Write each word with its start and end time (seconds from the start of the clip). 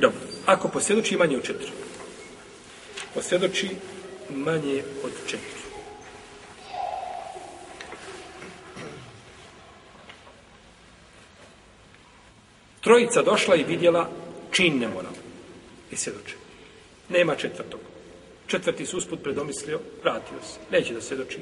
Dobro. 0.00 0.18
Ako 0.46 0.68
posvjedoči 0.68 1.16
manje 1.16 1.36
od 1.36 1.44
četiri. 1.44 1.70
Posvjedoči 3.14 3.68
manje 4.30 4.82
od 5.04 5.12
četiri. 5.26 5.64
Trojica 12.80 13.22
došla 13.22 13.56
i 13.56 13.64
vidjela 13.64 14.10
čin 14.50 14.78
nemoral. 14.78 15.12
I 15.90 15.96
svjedoče. 15.96 16.34
Nema 17.08 17.34
četvrtog. 17.34 17.80
Četvrti 18.46 18.86
se 18.86 18.96
usput 18.96 19.22
predomislio, 19.22 19.80
vratio 20.02 20.38
se. 20.42 20.58
Neće 20.70 20.94
da 20.94 21.00
svjedoči. 21.00 21.38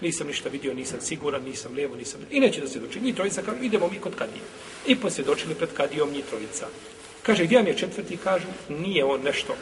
Nisam 0.00 0.26
ništa 0.26 0.48
vidio, 0.48 0.74
nisam 0.74 1.00
siguran, 1.00 1.42
nisam 1.42 1.74
lijevo, 1.74 1.96
nisam... 1.96 2.20
I 2.30 2.40
neće 2.40 2.60
da 2.60 2.68
svjedoči. 2.68 3.00
Mi 3.00 3.14
trojica 3.14 3.42
kažu, 3.42 3.62
idemo 3.62 3.88
mi 3.88 3.98
kod 3.98 4.14
kadije. 4.14 4.42
I 4.86 4.96
posvjedočili 4.96 5.54
pred 5.54 5.68
kadijom 5.76 6.10
njih 6.10 6.24
trojica. 6.24 6.66
Kaže, 7.28 7.44
gdje 7.44 7.58
vam 7.58 7.66
je 7.66 7.76
četvrti? 7.76 8.16
Kažu, 8.16 8.46
nije 8.68 9.04
on 9.04 9.20
nešto, 9.20 9.56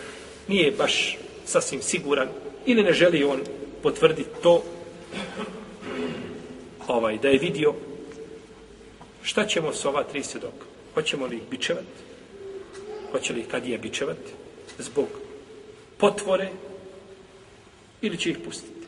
nije 0.49 0.71
baš 0.71 1.19
sasvim 1.45 1.83
siguran. 1.83 2.29
Ili 2.67 2.83
ne 2.83 2.93
želi 2.93 3.25
on 3.25 3.41
potvrditi 3.83 4.31
to 4.43 4.63
ovaj, 6.87 7.19
da 7.19 7.29
je 7.29 7.39
vidio 7.39 7.75
šta 9.23 9.47
ćemo 9.47 9.73
s 9.73 9.85
ova 9.85 10.05
tri 10.05 10.23
svjedoka. 10.23 10.65
Hoćemo 10.95 11.27
li 11.27 11.37
ih 11.37 11.43
bičevati? 11.51 11.99
Hoće 13.13 13.33
li 13.33 13.41
ih 13.41 13.47
je 13.65 13.79
bičevati? 13.79 14.31
Zbog 14.79 15.09
potvore 15.97 16.49
ili 18.03 18.19
će 18.19 18.31
ih 18.31 18.39
pustiti? 18.45 18.87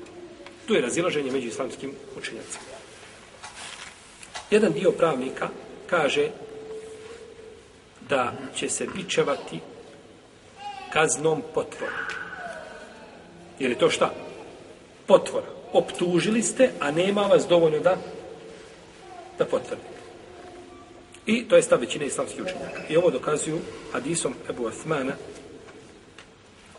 Tu 0.66 0.74
je 0.74 0.80
razilaženje 0.80 1.30
među 1.30 1.48
islamskim 1.48 1.92
učenjacima. 2.18 2.64
Jedan 4.50 4.72
dio 4.72 4.90
pravnika 4.90 5.48
kaže 5.86 6.30
da 8.08 8.32
će 8.54 8.68
se 8.68 8.86
bičevati 8.96 9.60
kaznom 10.92 11.42
potvora. 11.54 11.92
Je 13.58 13.78
to 13.78 13.90
šta? 13.90 14.14
Potvora. 15.06 15.46
Optužili 15.72 16.42
ste, 16.42 16.70
a 16.80 16.90
nema 16.90 17.22
vas 17.22 17.46
dovoljno 17.48 17.78
da 17.78 17.96
da 19.38 19.44
potvrdite. 19.44 19.98
I 21.26 21.48
to 21.48 21.56
je 21.56 21.62
stav 21.62 21.80
većine 21.80 22.06
islamskih 22.06 22.42
učenjaka. 22.42 22.82
I 22.88 22.96
ovo 22.96 23.10
dokazuju 23.10 23.58
hadisom 23.92 24.34
Ebu 24.50 24.64
Osmana, 24.64 25.12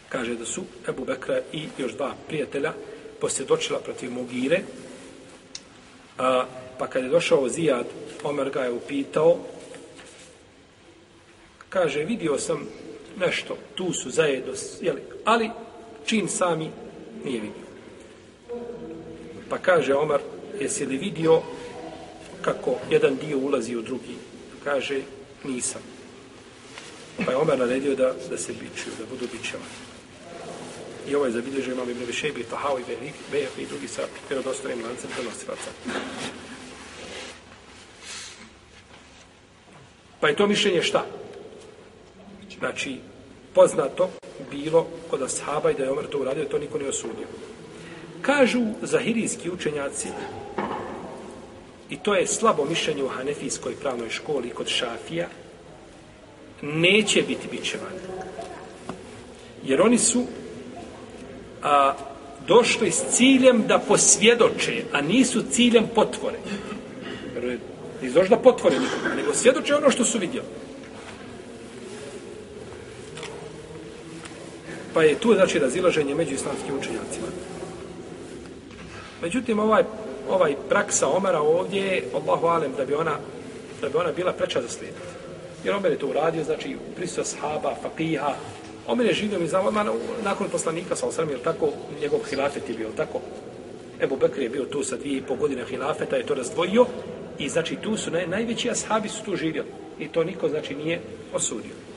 kaže 0.09 0.35
da 0.35 0.45
su 0.45 0.63
Ebu 0.89 1.05
Bekra 1.05 1.41
i 1.53 1.67
još 1.77 1.93
dva 1.93 2.13
prijatelja 2.27 2.73
posvjedočila 3.21 3.79
protiv 3.79 4.11
Mugire, 4.11 4.61
a, 6.17 6.45
pa 6.77 6.87
kad 6.87 7.03
je 7.03 7.09
došao 7.09 7.49
Zijad, 7.49 7.85
Omer 8.23 8.49
ga 8.49 8.59
je 8.59 8.71
upitao, 8.71 9.37
kaže, 11.69 12.03
vidio 12.03 12.37
sam 12.37 12.67
nešto, 13.19 13.57
tu 13.75 13.93
su 13.93 14.09
zajedno, 14.09 14.53
jeli, 14.81 15.01
ali 15.25 15.49
čin 16.05 16.27
sami 16.27 16.69
nije 17.25 17.41
vidio. 17.41 17.69
Pa 19.49 19.57
kaže 19.57 19.93
Omar, 19.93 20.21
jesi 20.59 20.85
li 20.85 20.97
vidio 20.97 21.41
kako 22.41 22.75
jedan 22.91 23.15
dio 23.15 23.37
ulazi 23.37 23.75
u 23.75 23.81
drugi? 23.81 24.15
Kaže, 24.63 25.01
nisam. 25.43 25.81
Pa 27.25 27.31
je 27.31 27.37
Omer 27.37 27.59
naredio 27.59 27.95
da, 27.95 28.13
da 28.29 28.37
se 28.37 28.53
bičuju, 28.53 28.93
da 28.99 29.05
budu 29.05 29.27
bičevani. 29.31 29.69
I 31.07 31.15
ovo 31.15 31.25
je 31.25 31.31
zabilježio 31.31 31.73
imam 31.73 31.89
Ibn 31.89 32.05
Višebi, 32.05 32.43
Tahao 32.43 32.79
i 32.79 32.83
Bejah 33.31 33.59
i 33.59 33.65
drugi 33.65 33.87
sa 33.87 34.01
vjerodostanim 34.29 34.83
lancem 34.83 35.09
prenosilaca. 35.15 35.69
Pa 40.19 40.27
je 40.27 40.35
to 40.35 40.47
mišljenje 40.47 40.81
šta? 40.81 41.05
Znači, 42.59 42.97
poznato 43.53 44.09
bilo 44.51 44.87
kod 45.09 45.21
ashaba 45.21 45.71
i 45.71 45.73
da 45.73 45.83
je 45.83 45.91
Omer 45.91 46.05
to 46.07 46.19
uradio, 46.19 46.45
to 46.45 46.59
niko 46.59 46.77
ne 46.77 46.87
osudio. 46.87 47.27
Kažu 48.21 48.61
zahirijski 48.81 49.49
učenjaci, 49.49 50.07
i 51.89 51.97
to 51.97 52.15
je 52.15 52.27
slabo 52.27 52.65
mišljenje 52.65 53.03
u 53.03 53.07
Hanefijskoj 53.07 53.75
pravnoj 53.75 54.09
školi 54.09 54.49
kod 54.49 54.67
Šafija, 54.67 55.27
neće 56.61 57.21
biti 57.21 57.47
bićevan. 57.51 57.93
Jer 59.63 59.81
oni 59.81 59.97
su 59.97 60.25
a, 61.63 61.93
došli 62.47 62.91
s 62.91 63.03
ciljem 63.15 63.63
da 63.67 63.79
posvjedoče, 63.79 64.83
a 64.93 65.01
nisu 65.01 65.43
ciljem 65.51 65.87
potvore. 65.95 66.37
Nisu 68.01 68.13
došli 68.13 68.29
da 68.29 68.37
potvore 68.37 68.79
nikoga, 68.79 69.15
nego 69.15 69.33
svjedoče 69.33 69.75
ono 69.75 69.91
što 69.91 70.05
su 70.05 70.19
vidjeli. 70.19 70.47
Pa 74.93 75.03
je 75.03 75.15
tu, 75.15 75.33
znači, 75.33 75.59
razilaženje 75.59 76.15
među 76.15 76.33
islamskim 76.33 76.77
učenjacima. 76.79 77.27
Međutim, 79.21 79.59
ovaj, 79.59 79.83
ovaj 80.29 80.55
praksa 80.69 81.07
Omara 81.07 81.39
ovdje 81.39 81.81
je, 81.81 82.03
Allahu 82.13 82.47
alem, 82.47 82.71
da 82.77 82.85
bi 82.85 82.93
ona, 82.93 83.17
da 83.81 83.89
bi 83.89 83.97
ona 83.97 84.11
bila 84.11 84.33
preča 84.33 84.61
za 84.61 84.69
slijediti. 84.69 85.01
Jer 85.63 85.75
Omer 85.75 85.91
je 85.91 85.99
to 85.99 86.07
uradio, 86.07 86.43
znači, 86.43 86.75
prisutno 86.95 87.23
sahaba, 87.23 87.75
fakiha, 87.81 88.33
Omer 88.87 89.05
je 89.05 89.13
živio 89.13 89.39
mi 89.39 89.47
zavodma 89.47 89.85
nakon 90.23 90.49
poslanika, 90.49 90.95
sa 90.95 91.07
osram, 91.07 91.29
jer 91.29 91.39
tako, 91.39 91.69
njegov 92.01 92.19
hilafet 92.29 92.69
je 92.69 92.75
bio 92.75 92.89
tako. 92.97 93.19
Ebu 94.01 94.17
Bekr 94.17 94.41
je 94.41 94.49
bio 94.49 94.65
tu 94.65 94.83
sa 94.83 94.97
dvije 94.97 95.17
i 95.17 95.21
pol 95.21 95.37
godine 95.37 95.65
hilafeta, 95.65 96.15
je 96.15 96.25
to 96.25 96.33
razdvojio, 96.33 96.85
i 97.39 97.49
znači 97.49 97.75
tu 97.75 97.97
su, 97.97 98.11
naj, 98.11 98.27
najveći 98.27 98.69
ashabi 98.69 99.09
su 99.09 99.23
tu 99.25 99.35
živjeli. 99.35 99.67
I 99.99 100.07
to 100.07 100.23
niko, 100.23 100.49
znači, 100.49 100.75
nije 100.75 101.01
osudio. 101.33 101.88